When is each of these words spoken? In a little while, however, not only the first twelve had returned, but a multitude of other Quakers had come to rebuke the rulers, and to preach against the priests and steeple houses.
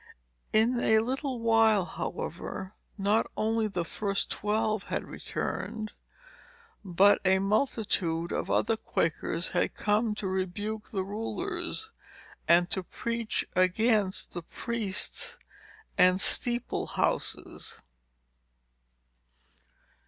In 0.51 0.79
a 0.79 0.97
little 0.97 1.39
while, 1.39 1.85
however, 1.85 2.73
not 2.97 3.29
only 3.37 3.67
the 3.67 3.85
first 3.85 4.31
twelve 4.31 4.85
had 4.85 5.03
returned, 5.03 5.91
but 6.83 7.21
a 7.23 7.37
multitude 7.37 8.31
of 8.31 8.49
other 8.49 8.75
Quakers 8.75 9.49
had 9.49 9.75
come 9.75 10.15
to 10.15 10.25
rebuke 10.25 10.89
the 10.89 11.03
rulers, 11.03 11.91
and 12.47 12.67
to 12.71 12.81
preach 12.81 13.47
against 13.55 14.33
the 14.33 14.41
priests 14.41 15.37
and 15.99 16.19
steeple 16.19 16.87
houses. 16.87 17.79